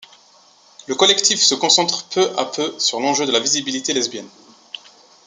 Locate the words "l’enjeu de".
2.99-3.31